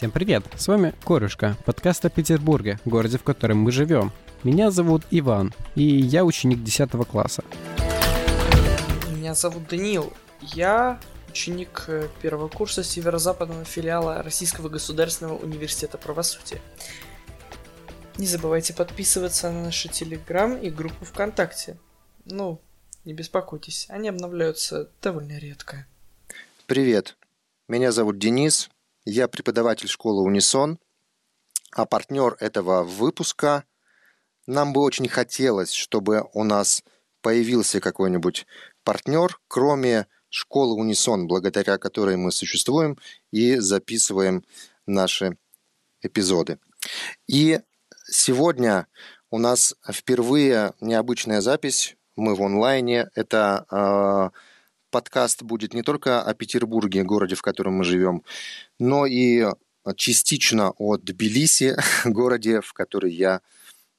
[0.00, 0.44] Всем привет!
[0.56, 4.12] С вами Корюшка, подкаст о Петербурге, городе, в котором мы живем.
[4.44, 7.44] Меня зовут Иван, и я ученик 10 класса.
[9.10, 10.10] Меня зовут Даниил.
[10.40, 16.62] Я ученик э, первого курса северо-западного филиала Российского государственного университета правосудия.
[18.16, 21.76] Не забывайте подписываться на наши телеграм и группу ВКонтакте.
[22.24, 22.58] Ну,
[23.04, 25.86] не беспокойтесь, они обновляются довольно редко.
[26.64, 27.18] Привет,
[27.68, 28.70] меня зовут Денис,
[29.10, 30.78] я преподаватель школы Унисон,
[31.72, 33.64] а партнер этого выпуска
[34.46, 36.82] нам бы очень хотелось, чтобы у нас
[37.20, 38.46] появился какой-нибудь
[38.84, 42.98] партнер, кроме школы Унисон, благодаря которой мы существуем
[43.32, 44.44] и записываем
[44.86, 45.36] наши
[46.02, 46.58] эпизоды.
[47.26, 47.60] И
[48.08, 48.86] сегодня
[49.30, 51.96] у нас впервые необычная запись.
[52.16, 53.10] Мы в онлайне.
[53.14, 54.49] Это э,
[54.90, 58.22] подкаст будет не только о Петербурге, городе, в котором мы живем,
[58.78, 59.46] но и
[59.96, 63.40] частично о Тбилиси, городе, в который я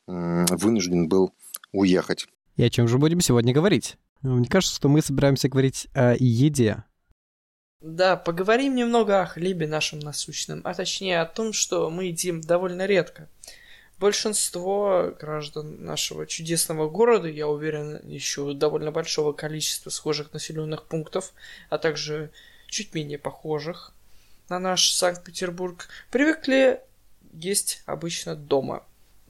[0.08, 1.34] вынужден был
[1.72, 2.28] уехать.
[2.58, 3.98] И о чем же будем сегодня говорить?
[4.22, 6.84] Мне кажется, что мы собираемся говорить о еде.
[7.82, 12.86] Да, поговорим немного о хлебе нашем насущном, а точнее о том, что мы едим довольно
[12.86, 13.28] редко.
[14.02, 21.34] Большинство граждан нашего чудесного города, я уверен, еще довольно большого количества схожих населенных пунктов,
[21.70, 22.32] а также
[22.68, 23.94] чуть менее похожих
[24.50, 26.82] на наш Санкт-Петербург, привыкли
[27.32, 28.84] есть обычно дома.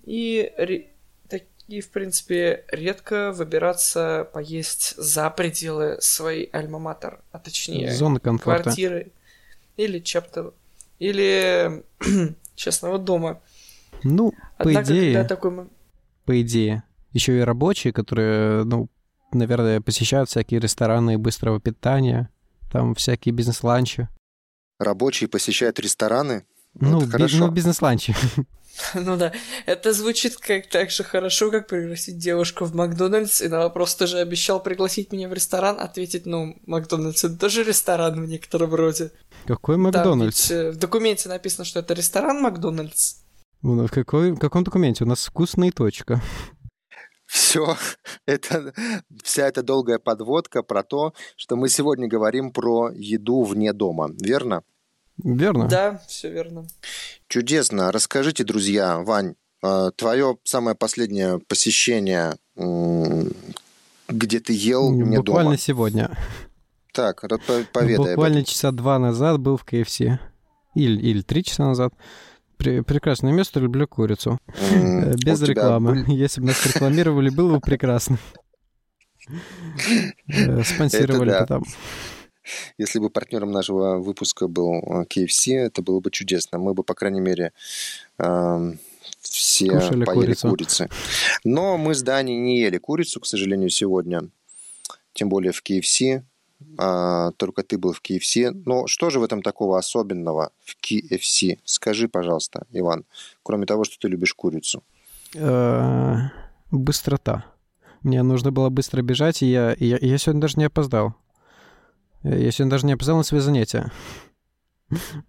[0.05, 0.79] И
[1.67, 8.63] и, в принципе, редко выбираться поесть за пределы своей альма-матер, а точнее Зона комфорта.
[8.63, 9.11] квартиры
[9.77, 10.53] или чапта,
[10.99, 11.83] или
[12.55, 13.41] частного дома.
[14.03, 15.69] Ну, Однако, по идее, когда такой...
[16.25, 18.89] по идее, еще и рабочие, которые, ну,
[19.33, 22.29] наверное, посещают всякие рестораны быстрого питания,
[22.71, 24.07] там всякие бизнес-ланчи.
[24.79, 26.45] Рабочие посещают рестораны?
[26.73, 27.37] Ну, Вот би- хорошо.
[27.37, 28.15] ну, бизнес-ланчи.
[28.93, 29.33] Ну да,
[29.65, 34.07] это звучит как так же хорошо, как пригласить девушку в Макдональдс, и на вопрос, ты
[34.07, 39.11] же обещал пригласить меня в ресторан, ответить, ну, Макдональдс это тоже ресторан в некотором роде.
[39.45, 40.49] Какой Да, Макдональдс?
[40.49, 43.15] ведь, э, в документе написано, что это ресторан Макдональдс.
[43.61, 45.03] В какой, в каком документе?
[45.03, 46.21] У нас вкусная точка.
[47.27, 47.77] Все,
[48.25, 48.73] это,
[49.23, 54.63] вся эта долгая подводка про то, что мы сегодня говорим про еду вне дома, верно?
[55.23, 55.67] Верно?
[55.67, 56.65] Да, все верно.
[57.27, 57.91] Чудесно.
[57.91, 59.35] Расскажите, друзья, Вань,
[59.95, 65.57] твое самое последнее посещение, где ты ел вне Буквально дома?
[65.57, 66.17] сегодня.
[66.93, 67.21] Так,
[67.71, 70.17] поведай Буквально часа два назад был в KFC.
[70.73, 71.93] Или, или три часа назад.
[72.61, 74.37] Пре- прекрасное место, люблю курицу.
[74.71, 76.05] Э, Без рекламы.
[76.07, 78.19] Если бы нас рекламировали, было бы прекрасно.
[80.27, 81.63] Э, Спонсировали бы там.
[82.77, 86.59] Если бы партнером нашего выпуска был э, KFC, это было бы чудесно.
[86.59, 87.51] Мы бы, по крайней мере,
[88.19, 88.79] эм,
[89.21, 90.49] все Кушали поели курицу.
[90.49, 90.89] курицы.
[91.43, 94.21] Но мы с Даней не ели курицу, к сожалению, сегодня.
[95.13, 96.23] Тем более в KFC.
[96.77, 98.51] А, только ты был в KFC.
[98.65, 101.59] Но что же в этом такого особенного в KFC?
[101.63, 103.05] Скажи, пожалуйста, Иван.
[103.43, 104.83] Кроме того, что ты любишь курицу.
[105.35, 106.17] Э,
[106.71, 107.45] Быстрота.
[108.01, 111.15] Мне нужно было быстро бежать, и я, я, я сегодня даже не опоздал.
[112.23, 113.91] Я сегодня даже не опоздал на свои занятия.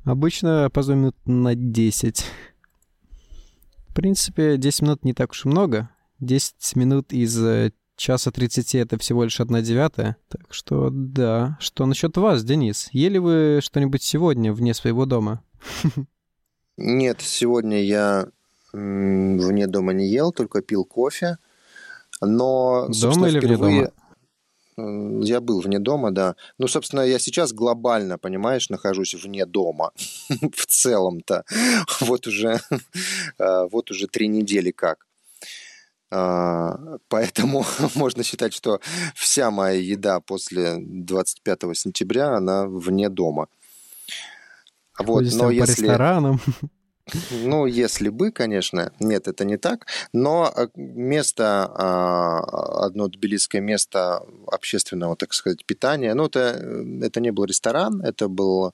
[0.05, 2.25] Обычно опаздываю минут на 10.
[3.89, 5.91] В принципе, 10 минут не так уж и много.
[6.21, 10.17] 10 минут из э, часа 30 это всего лишь 1 девятая.
[10.29, 11.57] Так что да.
[11.61, 12.89] Что насчет вас, Денис?
[12.93, 15.43] Ели вы что-нибудь сегодня вне своего дома?
[16.77, 18.27] Нет, сегодня я
[18.73, 21.39] вне дома не ел, только пил кофе.
[22.21, 23.81] Но, Дома или вне впервые...
[23.83, 23.93] дома?
[24.79, 26.35] М, Я был вне дома, да.
[26.59, 29.93] Ну, собственно, я сейчас глобально, понимаешь, нахожусь вне дома.
[30.29, 31.45] В целом-то.
[32.01, 32.61] Вот уже,
[33.39, 35.07] э, вот уже три недели как.
[36.15, 37.65] А, Поэтому
[37.95, 38.81] можно считать, что
[39.15, 43.49] вся моя еда после 25 сентября, она вне дома.
[44.99, 45.83] Вот, Ходите но там по если...
[45.83, 46.41] ресторанам.
[47.31, 48.93] Ну, если бы, конечно.
[49.01, 49.87] Нет, это не так.
[50.13, 57.21] Но э, место, а, одно тбилисское место общественного, так сказать, питания, ну, это, э, это
[57.21, 58.73] не был ресторан, это был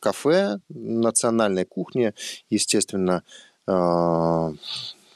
[0.00, 2.14] кафе национальной кухни,
[2.50, 3.22] естественно.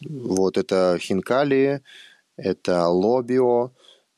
[0.08, 1.82] Вот это хинкали,
[2.36, 3.72] это лобио,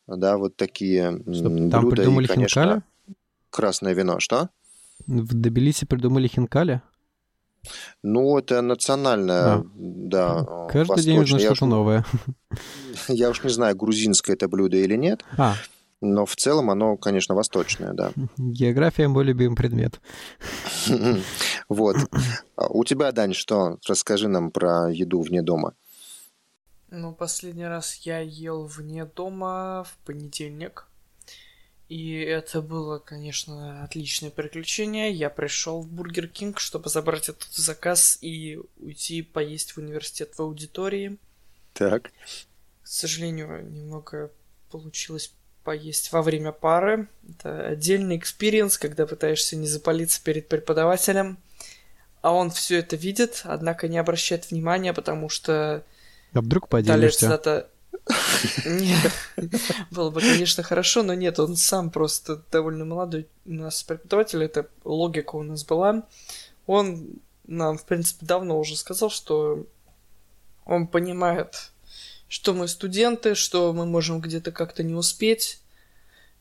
[0.07, 1.97] да, вот такие Чтоб там блюда.
[1.97, 2.83] придумали и, конечно, хинкали?
[3.51, 4.21] красное вино.
[4.21, 4.49] Что?
[5.07, 6.83] В Тбилиси придумали хинкали?
[8.03, 9.65] Ну, это национальное, А.
[9.75, 10.67] да.
[10.71, 11.19] Каждый день восточное.
[11.21, 12.05] нужно Я что-то новое.
[13.09, 15.25] Я уж не знаю, грузинское это блюдо или нет.
[15.39, 15.55] А,
[16.01, 18.11] но в целом оно, конечно, восточное, да.
[18.37, 20.01] География мой любимый предмет.
[21.69, 21.97] Вот.
[22.57, 23.79] А у тебя, Дань, что?
[23.87, 25.75] Расскажи нам про еду вне дома.
[26.91, 30.87] Ну, последний раз я ел вне дома в понедельник.
[31.89, 35.13] И это было, конечно, отличное приключение.
[35.13, 40.41] Я пришел в Бургер Кинг, чтобы забрать этот заказ и уйти поесть в университет в
[40.41, 41.19] аудитории.
[41.75, 42.13] Так.
[42.83, 44.31] К сожалению, немного
[44.71, 47.09] получилось поесть во время пары.
[47.29, 51.39] Это отдельный experience, когда пытаешься не запалиться перед преподавателем.
[52.23, 55.85] А он все это видит, однако не обращает внимания, потому что...
[56.33, 57.39] А вдруг поделишься?
[57.39, 57.67] Далее
[58.65, 59.13] Нет,
[59.91, 63.29] было бы, конечно, хорошо, но нет, он сам просто довольно молодой.
[63.45, 66.05] У нас преподаватель, это логика у нас была.
[66.67, 69.67] Он нам, в принципе, давно уже сказал, что
[70.65, 71.73] он понимает
[72.33, 75.61] что мы студенты, что мы можем где-то как-то не успеть,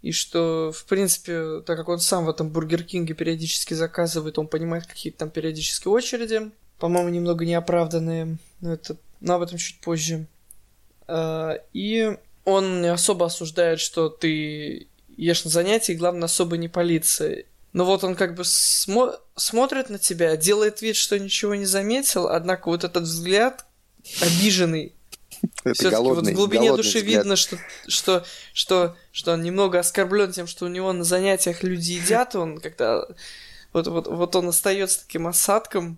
[0.02, 4.48] и что, в принципе, так как он сам в этом Бургер Кинге периодически заказывает, он
[4.48, 10.26] понимает какие-то там периодические очереди, по-моему, немного неоправданные, но, это, но об этом чуть позже.
[11.08, 16.68] А, и он не особо осуждает, что ты ешь на занятии, и главное, особо не
[16.68, 17.36] палиться.
[17.74, 22.28] Но вот он как бы смо- смотрит на тебя, делает вид, что ничего не заметил,
[22.28, 23.66] однако вот этот взгляд
[24.20, 24.96] обиженный,
[25.74, 27.24] все-таки вот в глубине души взгляд.
[27.24, 27.58] видно, что,
[27.88, 32.60] что, что, что он немного оскорблен тем, что у него на занятиях люди едят, он
[32.60, 33.06] когда
[33.74, 35.98] вот, вот, вот он остается таким осадком.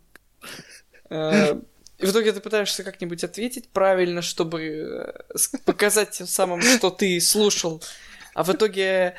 [1.10, 1.56] Э,
[2.00, 7.20] и в итоге ты пытаешься как-нибудь ответить правильно, чтобы э, показать тем самым, что ты
[7.20, 7.84] слушал.
[8.34, 9.16] А в итоге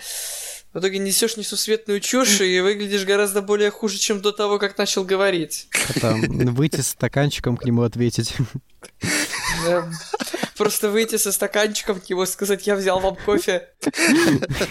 [0.74, 5.04] в итоге несешь несусветную чушь и выглядишь гораздо более хуже, чем до того, как начал
[5.04, 5.68] говорить.
[6.00, 6.20] Там,
[6.52, 8.34] выйти с стаканчиком к нему ответить.
[10.56, 13.70] Просто выйти со стаканчиком к нему сказать, я взял вам кофе.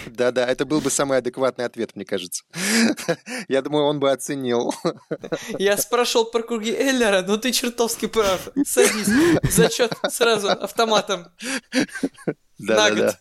[0.06, 2.44] Да-да, это был бы самый адекватный ответ, мне кажется.
[3.48, 4.74] Я думаю, он бы оценил.
[5.58, 8.48] Я спрашивал про круги Эллера, но ты чертовски прав.
[8.66, 9.08] Садись,
[9.50, 11.26] зачет сразу автоматом.
[12.58, 13.18] Да-да-да.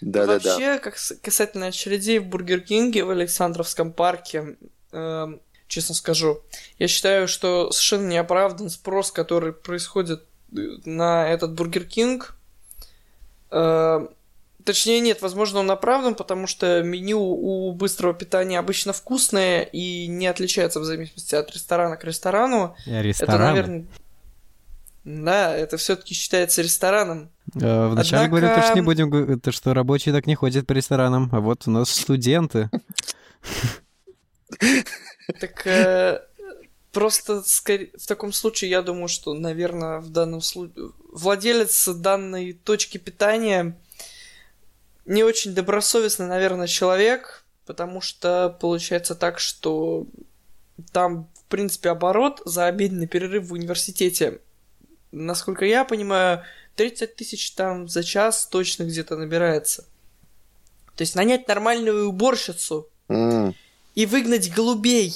[0.00, 0.78] Да, Вообще, да, да.
[0.78, 4.56] как касательно очередей в Бургер Кинге в Александровском парке,
[4.92, 5.26] э,
[5.68, 6.42] честно скажу,
[6.78, 12.34] я считаю, что совершенно неоправдан спрос, который происходит э, на этот Бургер Кинг.
[13.50, 14.06] Э,
[14.64, 20.26] точнее, нет, возможно, он оправдан, потому что меню у быстрого питания обычно вкусное и не
[20.26, 22.74] отличается в зависимости от ресторана к ресторану.
[22.86, 23.34] Ресторан?
[23.34, 23.84] Это, наверное...
[25.04, 27.30] Да, это все-таки считается рестораном.
[27.54, 28.28] Э, вначале Однако...
[28.28, 31.70] говорят, что не будем, то, что рабочие так не ходят по ресторанам, а вот у
[31.70, 32.68] нас студенты.
[35.40, 36.22] Так э,
[36.92, 43.78] просто в таком случае я думаю, что, наверное, в данном случае владелец данной точки питания
[45.04, 50.06] не очень добросовестный, наверное, человек, потому что получается так, что
[50.92, 54.40] там, в принципе, оборот за обеденный перерыв в университете
[55.12, 56.44] насколько я понимаю,
[56.76, 59.82] 30 тысяч там за час точно где-то набирается.
[60.96, 63.54] То есть нанять нормальную уборщицу mm.
[63.98, 65.14] И выгнать голубей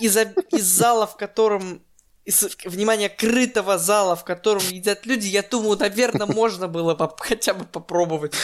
[0.00, 0.16] из,
[0.52, 1.80] из зала, в котором
[2.26, 7.54] из, внимание, крытого зала, в котором едят люди, я думаю, наверное, можно было бы хотя
[7.54, 8.34] бы попробовать.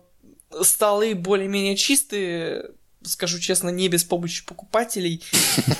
[0.61, 2.71] столы более-менее чистые,
[3.03, 5.23] скажу честно, не без помощи покупателей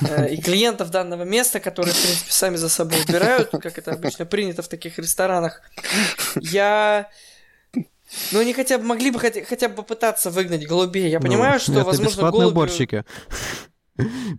[0.01, 4.25] э, и клиентов данного места, которые, в принципе, сами за собой убирают, как это обычно
[4.25, 5.62] принято в таких ресторанах,
[6.41, 7.10] я
[8.31, 11.10] ну, они хотя бы могли бы хотя, хотя бы попытаться выгнать голубей.
[11.10, 12.51] Я ну, понимаю, что, это возможно, бесплатные голуби...
[12.51, 13.05] уборщики.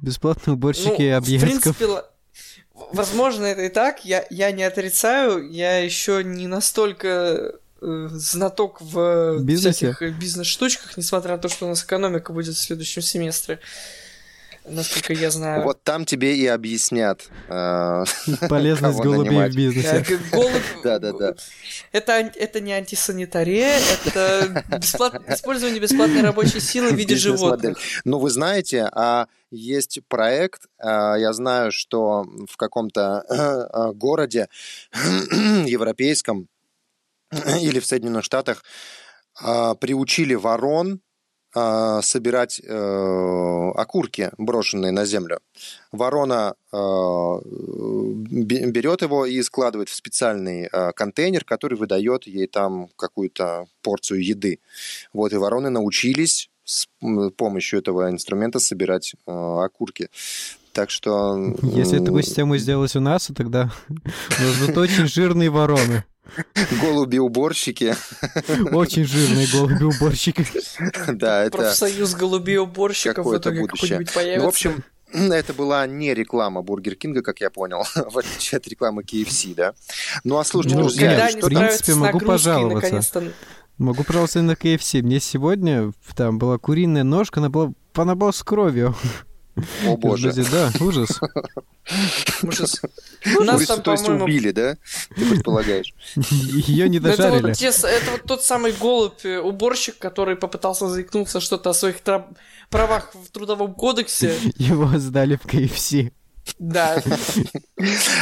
[0.01, 1.49] Бесплатные уборщики ну, объектов.
[1.49, 2.05] В принципе,
[2.93, 4.05] возможно, это и так.
[4.05, 5.51] Я, я не отрицаю.
[5.51, 9.93] Я еще не настолько э, знаток в Бизнесе?
[9.93, 13.61] всяких бизнес-штучках, несмотря на то, что у нас экономика будет в следующем семестре.
[14.67, 15.63] Насколько я знаю.
[15.63, 17.29] Вот там тебе и объяснят.
[17.49, 18.05] Э,
[18.49, 20.05] Полезность голубей в бизнесе.
[20.83, 21.35] Да, да, да.
[21.93, 25.23] Это, это не антисанитария, это бесплат...
[25.29, 27.79] использование бесплатной рабочей силы в виде животных.
[28.05, 34.49] Ну, вы знаете, а есть проект, а, я знаю, что в каком-то э, городе
[35.67, 36.49] европейском
[37.61, 38.65] или в Соединенных Штатах
[39.41, 41.01] а, приучили ворон
[41.55, 45.41] э, собирать э, окурки, брошенные на землю.
[45.93, 46.77] Ворона э,
[48.71, 54.61] берет его и складывает в специальный э, контейнер, который выдает ей там какую-то порцию еды.
[55.13, 56.89] Вот, и вороны научились с
[57.37, 60.09] помощью этого инструмента собирать э, окурки.
[60.75, 61.55] Так что...
[61.63, 63.71] Если такую систему сделать у нас, то тогда
[64.61, 66.05] будут очень жирные вороны.
[66.83, 67.95] Голуби-уборщики.
[68.73, 70.45] Очень жирные голуби-уборщики.
[71.13, 71.59] Да, это...
[71.59, 74.41] Профсоюз голубей-уборщиков в итоге какой-нибудь появится.
[74.41, 78.67] Ну, в общем, это была не реклама Бургер Кинга, как я понял, в отличие от
[78.67, 79.75] рекламы KFC, да?
[80.25, 83.33] Ну, а слушайте, ну, друзья, что в принципе, могу пожаловаться.
[83.79, 85.03] Могу пожаловаться на KFC.
[85.03, 88.97] Мне сегодня там была куриная ножка, она была, она была с кровью.
[89.87, 90.33] О боже.
[90.51, 91.21] Да, ужас.
[92.43, 92.81] Ужас.
[93.39, 94.77] У нас там, то есть убили, да?
[95.15, 95.95] Ты предполагаешь?
[96.17, 97.53] Ее не дожарили.
[97.53, 101.97] Это вот тот самый голубь, э, уборщик, который попытался заикнуться что-то о своих
[102.71, 104.35] правах в трудовом кодексе.
[104.57, 105.95] Его сдали в КФС.
[106.59, 107.03] Да.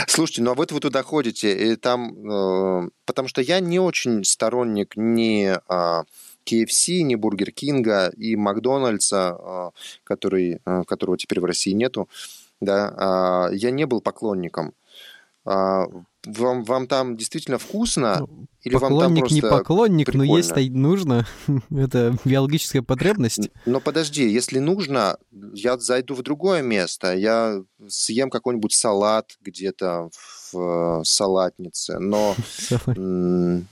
[0.06, 4.24] Слушайте, ну а вот вы туда ходите, и там, э, потому что я не очень
[4.24, 6.04] сторонник ни а,
[6.44, 9.70] KFC, ни Бургер Кинга и Макдональдса, а,
[10.04, 12.08] который, а, которого теперь в России нету,
[12.61, 14.75] да, а, я не был поклонником.
[15.44, 18.18] Вам, вам там действительно вкусно?
[18.20, 20.32] Ну, или поклонник вам там просто не поклонник, прикольно?
[20.32, 21.26] но есть нужно.
[21.70, 23.50] Это биологическая потребность.
[23.66, 25.18] Но подожди, если нужно,
[25.52, 27.12] я зайду в другое место.
[27.16, 30.11] Я съем какой-нибудь салат где-то
[30.52, 31.99] в э, салатнице.
[31.99, 32.37] Но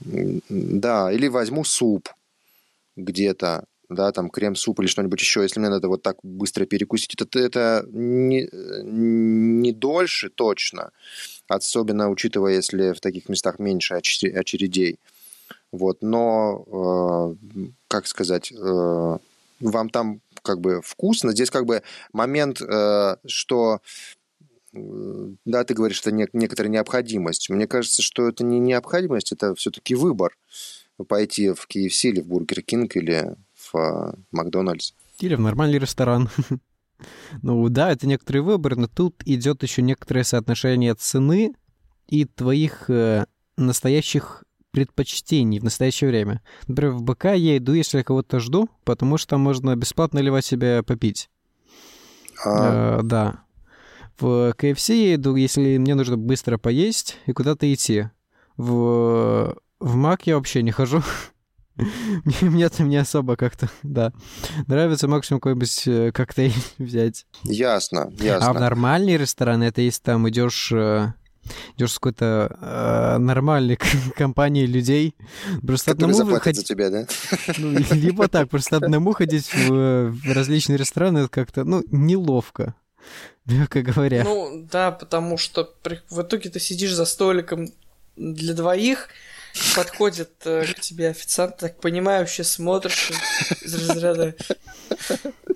[0.49, 2.09] да, или возьму суп
[2.95, 7.39] где-то, да, там крем-суп или что-нибудь еще, если мне надо вот так быстро перекусить, это,
[7.39, 8.49] это не,
[8.83, 10.91] не дольше точно,
[11.47, 14.99] особенно учитывая, если в таких местах меньше очередей.
[15.71, 19.17] Вот, но, э, как сказать, э,
[19.61, 21.31] вам там как бы вкусно.
[21.31, 21.81] Здесь как бы
[22.11, 23.79] момент, э, что
[24.73, 27.49] да, ты говоришь, что не, некоторая необходимость.
[27.49, 30.37] Мне кажется, что это не необходимость, это все-таки выбор
[31.03, 34.93] пойти в KFC или в Бургер Кинг или в а, Макдональдс.
[35.19, 36.29] Или в нормальный ресторан.
[37.41, 41.53] ну да, это некоторый выбор, но тут идет еще некоторое соотношение цены
[42.07, 43.25] и твоих э,
[43.57, 46.41] настоящих предпочтений в настоящее время.
[46.67, 50.45] Например, в БК я иду, если я кого-то жду, потому что там можно бесплатно наливать
[50.45, 51.29] себе попить.
[52.45, 52.99] А...
[52.99, 53.43] Э, да.
[54.19, 58.09] В KFC я иду, если мне нужно быстро поесть и куда-то идти.
[58.55, 61.03] В в Мак я вообще не хожу.
[62.41, 64.13] Мне там не особо как-то, да.
[64.67, 67.25] Нравится максимум какой-нибудь э, коктейль взять.
[67.43, 68.49] Ясно, ясно.
[68.49, 71.13] А в нормальный ресторан, это если там идешь э,
[71.75, 73.77] идешь с какой-то э, нормальной
[74.15, 75.15] компанией людей.
[75.65, 77.07] Просто Которые одному заплатят за тебя, да?
[77.57, 82.75] Ну, либо так, просто одному ходить в, в различные рестораны, это как-то, ну, неловко,
[83.45, 84.23] мягко говоря.
[84.23, 85.73] Ну, да, потому что
[86.09, 87.69] в итоге ты сидишь за столиком
[88.15, 89.09] для двоих,
[89.75, 93.11] подходит э, к тебе официант, так понимающе смотришь
[93.61, 94.35] из разряда...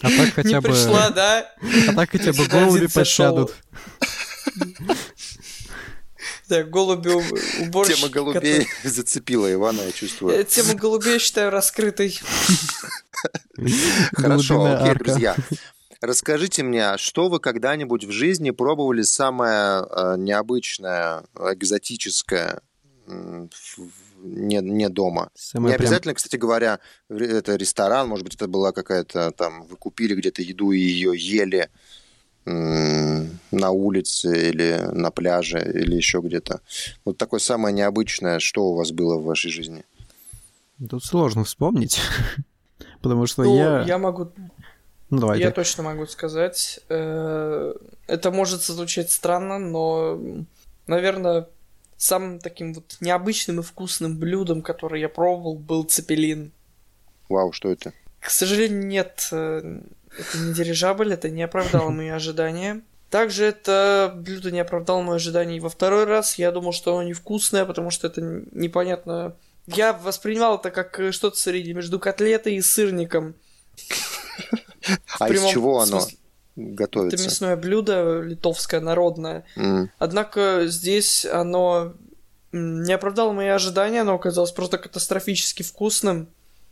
[0.02, 0.70] А так хотя Не бы...
[0.70, 1.52] пришла, да?
[1.88, 3.56] А так хотя бы голуби подсядут.
[6.48, 7.10] Да, голуби
[7.62, 7.98] уборщики.
[8.00, 8.68] Тема голубей который...
[8.84, 10.36] зацепила Ивана, я чувствую.
[10.36, 12.20] Э, тема голубей я считаю раскрытой.
[14.14, 15.36] Хорошо, окей, друзья.
[16.02, 22.62] Расскажите мне, что вы когда-нибудь в жизни пробовали самое э, необычное, экзотическое,
[23.08, 25.30] не, не дома.
[25.36, 26.16] Самое не обязательно, прям...
[26.16, 30.80] кстати говоря, это ресторан, может быть, это была какая-то там, вы купили где-то еду и
[30.80, 31.70] ее ели
[32.46, 36.62] на улице или на пляже или еще где-то.
[37.04, 39.84] Вот такое самое необычное, что у вас было в вашей жизни?
[40.90, 42.00] Тут сложно вспомнить,
[43.02, 43.84] потому что ну, я...
[43.84, 44.32] Я могу...
[45.10, 45.56] Ну, давай я так.
[45.56, 46.80] точно могу сказать.
[46.90, 47.74] Э,
[48.08, 50.20] это может звучать странно, но,
[50.88, 51.48] наверное,
[51.98, 56.52] Самым таким вот необычным и вкусным блюдом, которое я пробовал, был цепелин.
[57.30, 57.94] Вау, что это?
[58.20, 59.30] К сожалению, нет.
[59.32, 59.82] Э,
[60.18, 62.82] это не дирижабль, это не оправдало мои ожидания.
[63.10, 66.38] Также это блюдо не оправдало мои ожидания и во второй раз.
[66.38, 69.36] Я думал, что оно невкусное, потому что это непонятно.
[69.68, 73.36] Я воспринимал это как что-то среди между котлетой и сырником.
[75.18, 76.00] А из чего оно?
[76.56, 77.16] Готовится.
[77.16, 79.46] Это мясное блюдо литовское, народное.
[79.56, 79.90] Mm.
[79.98, 81.94] Однако здесь оно
[82.52, 86.30] не оправдало мои ожидания, оно оказалось просто катастрофически вкусным.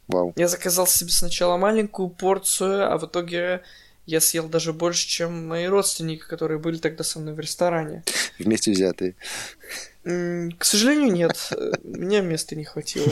[0.07, 0.33] Wow.
[0.35, 3.61] Я заказал себе сначала маленькую порцию, а в итоге
[4.05, 8.03] я съел даже больше, чем мои родственники, которые были тогда со мной в ресторане.
[8.37, 9.15] Вместе взятые.
[10.03, 11.49] К сожалению, нет.
[11.83, 13.11] Мне места не хватило.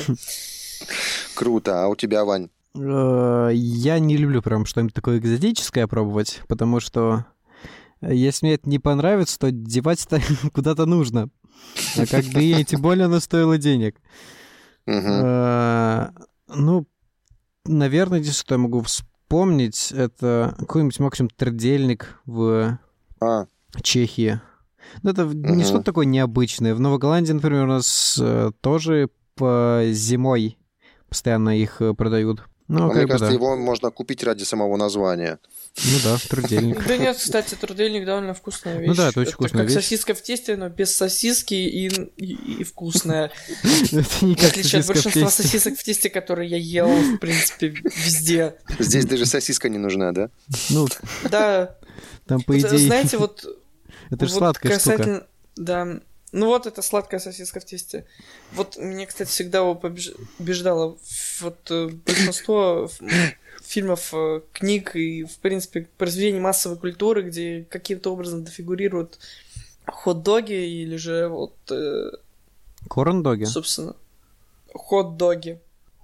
[1.35, 1.83] Круто.
[1.83, 2.49] А у тебя, Вань?
[2.75, 7.25] Э, я не люблю прям что-нибудь такое экзотическое пробовать, потому что
[8.01, 10.21] э, если мне это не понравится, то девать-то
[10.53, 11.29] куда-то нужно.
[11.97, 13.97] А как бы и тем более оно стоило денег.
[14.87, 16.09] Э,
[16.47, 16.87] ну,
[17.65, 22.79] наверное, здесь что я могу вспомнить, это какой-нибудь максимум трудельник в
[23.19, 23.45] а.
[23.81, 24.41] Чехии.
[25.03, 26.73] Ну, это не что-то такое необычное.
[26.73, 28.19] В Новой Голландии, например, у нас
[28.61, 30.57] тоже по зимой
[31.07, 32.43] постоянно их продают.
[32.71, 33.33] Ну, а мне кажется, да.
[33.33, 35.39] его можно купить ради самого названия.
[35.75, 36.87] Ну да, трудельник.
[36.87, 38.87] Да нет, кстати, трудельник довольно вкусная вещь.
[38.87, 39.73] Ну да, это очень вкусная вещь.
[39.73, 43.29] как сосиска в тесте, но без сосиски и, вкусная.
[43.91, 47.75] Это не как В отличие от большинства сосисок в тесте, которые я ел, в принципе,
[47.83, 48.55] везде.
[48.79, 50.29] Здесь даже сосиска не нужна, да?
[50.69, 50.87] Ну,
[51.29, 51.75] да.
[52.25, 52.77] Там, по идее...
[52.77, 53.45] Знаете, вот...
[54.11, 55.27] Это же сладкая штука.
[55.57, 55.99] Да,
[56.31, 58.05] ну вот это сладкая сосиска в тесте.
[58.53, 60.97] Вот мне, кстати, всегда убеждало
[61.41, 62.89] вот э, большинство
[63.61, 69.19] фильмов, э, книг и, в принципе, произведений массовой культуры, где каким-то образом дофигурируют
[69.85, 71.55] хот-доги или же вот...
[71.69, 72.11] Э,
[72.87, 73.45] Корн-доги?
[73.45, 73.95] Собственно.
[74.73, 75.59] Хот-доги.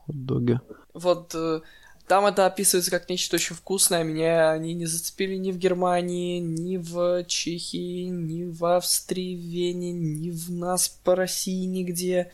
[0.05, 0.59] Хот-доги.
[0.93, 1.61] Вот э,
[2.07, 4.03] там это описывается как нечто очень вкусное.
[4.03, 9.91] Меня они не зацепили ни в Германии, ни в Чехии, ни в Австрии, в Вене,
[9.91, 12.31] ни в нас по России нигде.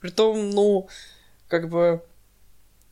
[0.00, 0.88] Притом, ну,
[1.48, 2.02] как бы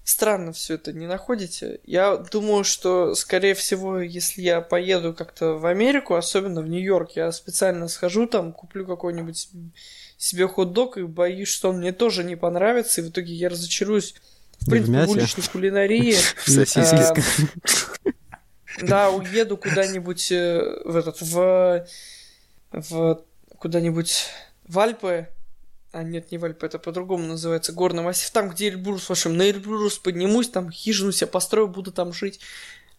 [0.04, 1.80] странно все это не находите.
[1.84, 7.32] Я думаю, что, скорее всего, если я поеду как-то в Америку, особенно в Нью-Йорк, я
[7.32, 9.48] специально схожу там, куплю какой-нибудь
[10.18, 14.14] себе хот-дог и боюсь, что он мне тоже не понравится, и в итоге я разочаруюсь
[14.60, 16.16] в принципе, в уличной кулинарии.
[18.82, 21.86] Да, уеду куда-нибудь э, в этот, в,
[22.72, 23.24] в
[23.58, 24.28] куда-нибудь
[24.66, 25.28] в Альпы,
[25.92, 28.30] а нет, не в Альпы, это по-другому называется, горный массив.
[28.30, 32.40] Там, где Эльбрус, в общем, на Эльбрус поднимусь, там хижину себе построю, буду там жить.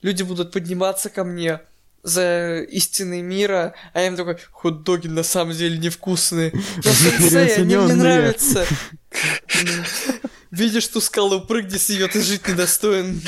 [0.02, 1.62] Люди будут подниматься ко мне
[2.04, 6.52] за истины мира, а я им такой, хот-доги на самом деле невкусные.
[6.78, 8.66] Но сенсей, они мне нравятся.
[10.52, 13.22] Видишь ту скалу, прыгни с нее, ты жить недостоин.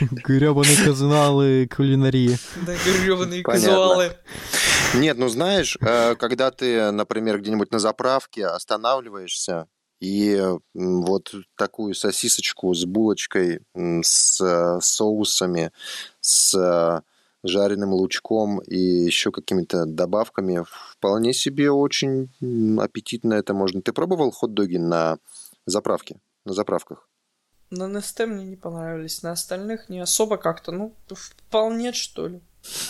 [0.00, 2.38] Гребаные казуалы кулинарии.
[2.66, 4.16] Да, гребаные казуалы.
[4.94, 9.66] Нет, ну знаешь, э, когда ты, например, где-нибудь на заправке останавливаешься,
[10.00, 10.42] и
[10.74, 15.72] вот такую сосисочку с булочкой, с э, соусами,
[16.20, 17.00] с э,
[17.42, 22.30] жареным лучком и еще какими-то добавками, вполне себе очень
[22.78, 23.82] аппетитно это можно.
[23.82, 25.18] Ты пробовал хот-доги на
[25.66, 27.08] заправки, на заправках.
[27.70, 32.40] На Несте мне не понравились, на остальных не особо как-то, ну, вполне, что ли.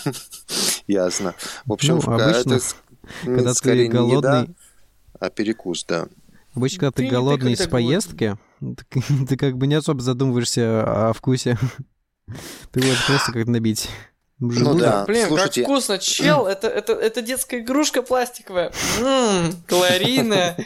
[0.86, 1.34] Ясно.
[1.64, 2.64] В общем, ну, обычно, это
[3.24, 4.42] когда ты голодный...
[4.42, 4.46] Еда,
[5.18, 6.08] а перекус, да.
[6.54, 11.12] Обычно, когда ты, ты голодный с поездки, ты, ты как бы не особо задумываешься о
[11.12, 11.58] вкусе.
[12.72, 13.88] Ты можешь просто как набить.
[14.38, 15.62] Ну да, Блин, слушайте...
[15.62, 18.70] как вкусно, чел, это, это, это детская игрушка пластиковая.
[19.00, 20.56] Ммм, калорийная.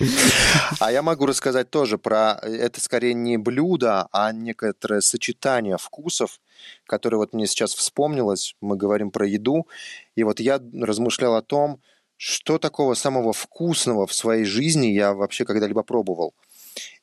[0.80, 2.40] А я могу рассказать тоже про...
[2.42, 6.40] Это скорее не блюдо, а некоторое сочетание вкусов,
[6.87, 8.56] которое вот мне сейчас вспомнилось.
[8.61, 9.68] Мы говорим про еду.
[10.16, 11.80] И вот я размышлял о том,
[12.16, 16.35] что такого самого вкусного в своей жизни я вообще когда-либо пробовал.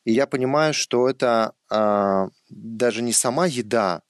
[0.03, 4.01] И я понимаю, что это а, даже не сама еда,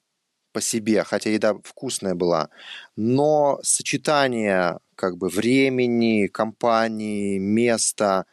[0.58, 2.48] по себе, хотя еда вкусная была,
[2.96, 8.26] но сочетание как бы времени, компании, места,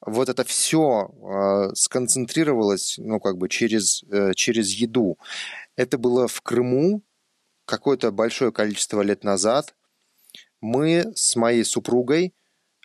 [0.00, 5.18] вот это все э, сконцентрировалось, ну, как бы через, э, через еду.
[5.74, 7.02] Это было в Крыму
[7.64, 9.74] какое-то большое количество лет назад.
[10.60, 12.32] Мы с моей супругой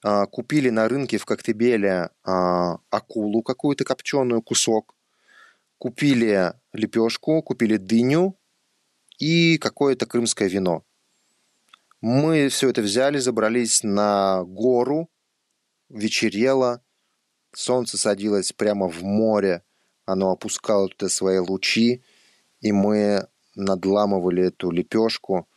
[0.04, 4.96] э, купили на рынке в Коктебеле э, акулу какую-то копченую, кусок.
[5.78, 8.41] Купили лепешку, купили дыню,
[9.22, 10.84] и какое-то крымское вино.
[12.02, 15.12] Мы все это взяли, забрались на гору,
[15.90, 16.82] вечерело,
[17.54, 19.64] солнце садилось прямо в море,
[20.06, 22.04] оно опускало туда свои лучи,
[22.62, 25.48] и мы надламывали эту лепешку,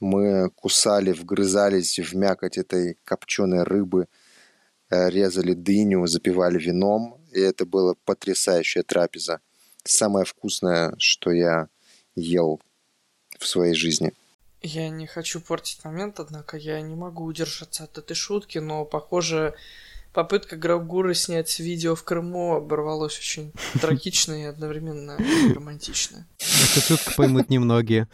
[0.00, 4.08] мы кусали, вгрызались в мякоть этой копченой рыбы,
[4.88, 9.40] э, резали дыню, запивали вином, и это была потрясающая трапеза.
[9.84, 11.68] Самое вкусное, что я
[12.14, 12.62] ел
[13.44, 14.12] в своей жизни.
[14.62, 19.54] Я не хочу портить момент, однако я не могу удержаться от этой шутки, но, похоже,
[20.14, 25.18] попытка Граугуры снять видео в Крыму оборвалась очень трагично и одновременно
[25.54, 26.26] романтично.
[26.38, 28.08] Эту шутку поймут немногие.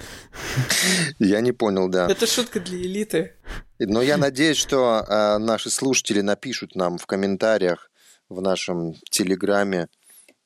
[1.20, 2.08] Я не понял, да.
[2.10, 3.34] Это шутка для элиты.
[3.78, 7.90] Но я надеюсь, что э, наши слушатели напишут нам в комментариях
[8.28, 9.88] в нашем телеграме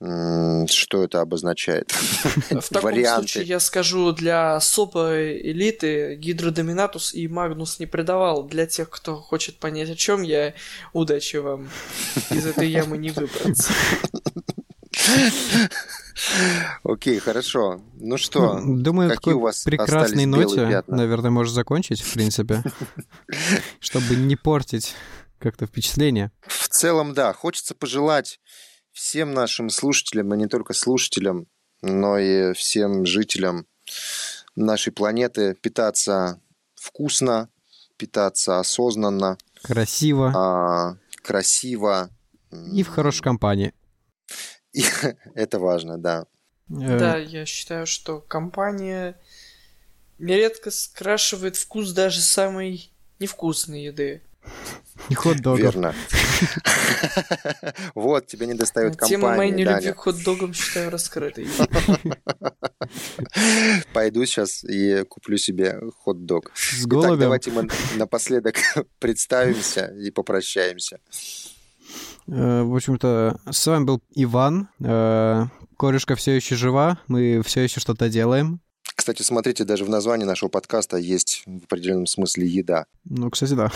[0.01, 1.93] Что это обозначает?
[2.51, 3.29] В таком Варианты.
[3.29, 8.45] случае я скажу для особой элиты Гидродоминатус и Магнус не предавал.
[8.45, 10.55] Для тех, кто хочет понять, о чем я,
[10.93, 11.69] удачи вам
[12.31, 13.73] из этой ямы не выбраться.
[16.83, 17.81] Окей, хорошо.
[17.95, 22.63] Ну что, ну, Думаю, какие у вас прекрасной ноте, наверное, можешь закончить, в принципе,
[23.81, 24.95] чтобы не портить
[25.39, 26.31] как-то впечатление.
[26.47, 27.33] В целом, да.
[27.33, 28.41] Хочется пожелать
[28.95, 31.47] всем нашим слушателям, и не только слушателям,
[31.83, 33.67] но и всем жителям
[34.57, 36.41] нашей планеты питаться
[36.77, 37.51] вкусно,
[37.99, 39.37] питаться осознанно.
[39.63, 40.33] Красиво.
[40.35, 42.09] А, красиво.
[42.73, 43.75] И в хорошей компании.
[44.73, 44.85] И
[45.35, 46.27] это важно, да.
[46.71, 49.21] Э, да, я считаю, что компания
[50.19, 54.23] нередко скрашивает вкус даже самой невкусной еды.
[55.09, 55.61] И хот-догов.
[55.61, 55.95] Верно.
[57.95, 61.47] Вот, тебе не достает компании, Тема моей нелюбви к хот-догам считаю раскрытой.
[63.93, 66.51] Пойду сейчас и куплю себе хот-дог.
[66.55, 67.19] С голубем?
[67.19, 68.57] давайте мы напоследок
[68.99, 70.99] представимся и попрощаемся.
[72.27, 74.69] Э, в общем-то, с вами был Иван.
[74.81, 75.45] Э,
[75.79, 78.61] корешка все еще жива, мы все еще что-то делаем.
[78.95, 82.87] Кстати, смотрите, даже в названии нашего подкаста есть в определенном смысле еда.
[83.05, 83.71] Ну, кстати, да.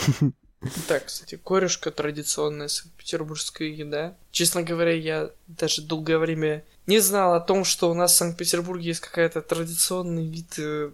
[0.87, 4.15] Так, кстати, корешка традиционная санкт-петербургская еда.
[4.31, 8.87] Честно говоря, я даже долгое время не знал о том, что у нас в Санкт-Петербурге
[8.87, 10.91] есть какая-то традиционный вид э,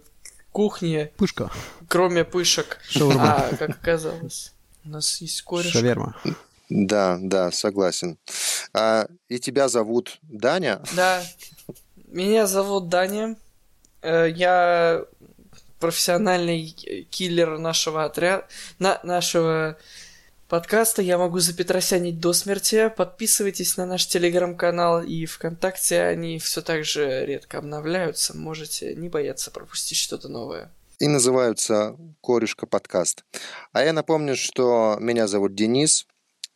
[0.52, 1.10] кухни.
[1.16, 1.50] Пышка.
[1.88, 2.78] Кроме пышек.
[2.88, 3.36] Шаурма.
[3.36, 4.52] А, как оказалось,
[4.84, 5.78] у нас есть корешка.
[5.78, 6.16] Шаверма.
[6.68, 8.18] Да, да, согласен.
[8.72, 10.82] А, и тебя зовут Даня?
[10.94, 11.24] Да,
[12.08, 13.36] меня зовут Даня.
[14.02, 15.04] Э, я
[15.78, 16.68] профессиональный
[17.10, 18.46] киллер нашего отряда,
[18.78, 19.76] на, нашего
[20.48, 21.02] подкаста.
[21.02, 22.92] Я могу запетросянить до смерти.
[22.96, 26.02] Подписывайтесь на наш телеграм-канал и ВКонтакте.
[26.02, 28.36] Они все так же редко обновляются.
[28.36, 30.70] Можете не бояться пропустить что-то новое.
[30.98, 33.24] И называются «Корешка подкаст».
[33.72, 36.06] А я напомню, что меня зовут Денис.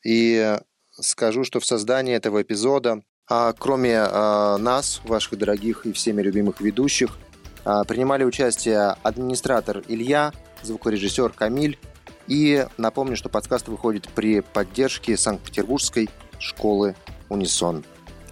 [0.03, 0.59] И
[0.93, 6.61] скажу, что в создании этого эпизода, а кроме а, нас, ваших дорогих и всеми любимых
[6.61, 7.19] ведущих,
[7.65, 11.79] принимали участие администратор Илья, звукорежиссер Камиль.
[12.27, 16.95] И напомню, что подкаст выходит при поддержке Санкт-Петербургской школы
[17.29, 17.85] Унисон.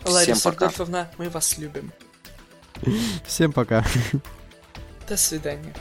[0.04, 0.66] Лариса Всем пока.
[0.66, 1.92] Адольфовна, мы вас любим.
[3.26, 3.84] Всем пока.
[5.08, 5.74] До свидания.